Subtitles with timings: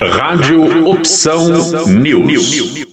[0.00, 1.48] Rádio Opção
[1.88, 2.86] News.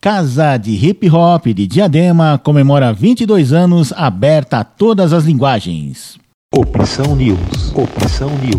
[0.00, 6.16] Casa de Hip Hop de Diadema comemora 22 anos aberta a todas as linguagens.
[6.54, 7.72] Opção News.
[7.74, 8.54] Opção News.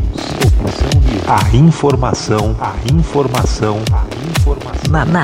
[0.46, 1.24] Opção News.
[1.26, 4.92] A informação, a informação, a informação.
[4.92, 5.24] Na, na,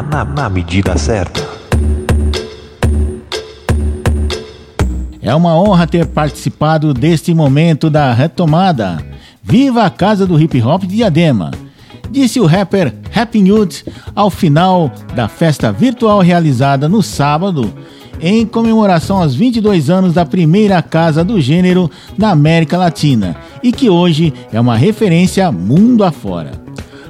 [0.00, 1.53] na, na medida certa.
[5.24, 9.02] É uma honra ter participado deste momento da retomada.
[9.42, 11.50] Viva a Casa do Hip Hop de Diadema!
[12.10, 17.72] Disse o rapper Happy Youth ao final da festa virtual realizada no sábado,
[18.20, 23.88] em comemoração aos 22 anos da primeira casa do gênero na América Latina e que
[23.88, 26.63] hoje é uma referência mundo afora.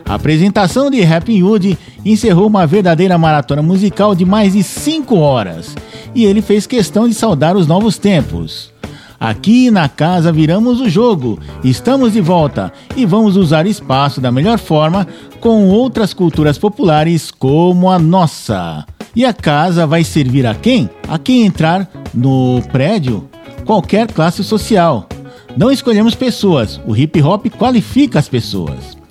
[0.06, 5.74] A apresentação de Happy Hood encerrou uma verdadeira maratona musical de mais de 5 horas
[6.14, 8.72] e ele fez questão de saudar os novos tempos.
[9.18, 14.58] Aqui na casa viramos o jogo, estamos de volta e vamos usar espaço da melhor
[14.58, 15.06] forma
[15.40, 18.84] com outras culturas populares como a nossa.
[19.16, 20.90] E a casa vai servir a quem?
[21.08, 23.26] A quem entrar no prédio?
[23.64, 25.08] Qualquer classe social.
[25.56, 29.03] Não escolhemos pessoas, o hip hop qualifica as pessoas.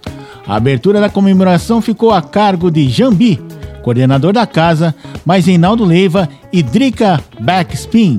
[0.45, 3.39] A abertura da comemoração ficou a cargo de Jambi,
[3.81, 4.93] coordenador da casa,
[5.25, 8.17] mais Reinaldo Leiva e Drica Backspin,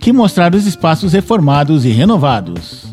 [0.00, 2.84] que mostraram os espaços reformados e renovados.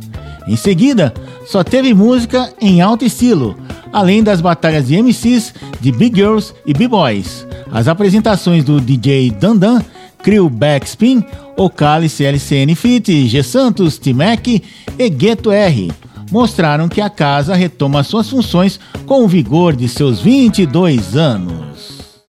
[0.48, 1.14] Em seguida,
[1.46, 3.56] só teve música em alto estilo,
[3.94, 9.82] além das batalhas de MCs de Big Girls e B-Boys, as apresentações do DJ Dandan,
[10.24, 11.24] Crew Backspin,
[11.56, 15.92] Ocali LCN Fit, G Santos, T-Mac e Gueto R
[16.32, 21.71] mostraram que a casa retoma suas funções com o vigor de seus 22 anos.